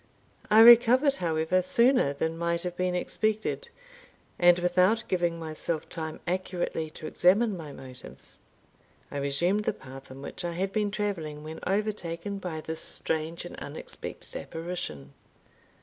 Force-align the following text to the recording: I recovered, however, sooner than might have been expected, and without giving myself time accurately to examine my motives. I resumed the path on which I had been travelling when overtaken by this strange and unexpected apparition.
I 0.49 0.61
recovered, 0.61 1.17
however, 1.17 1.61
sooner 1.61 2.11
than 2.13 2.35
might 2.35 2.63
have 2.63 2.75
been 2.75 2.95
expected, 2.95 3.69
and 4.39 4.57
without 4.57 5.03
giving 5.07 5.37
myself 5.37 5.87
time 5.89 6.19
accurately 6.25 6.89
to 6.89 7.05
examine 7.05 7.55
my 7.55 7.71
motives. 7.71 8.39
I 9.11 9.17
resumed 9.19 9.65
the 9.65 9.73
path 9.73 10.09
on 10.09 10.23
which 10.23 10.43
I 10.43 10.53
had 10.53 10.71
been 10.73 10.89
travelling 10.89 11.43
when 11.43 11.59
overtaken 11.67 12.39
by 12.39 12.61
this 12.61 12.81
strange 12.81 13.45
and 13.45 13.55
unexpected 13.57 14.35
apparition. 14.35 15.13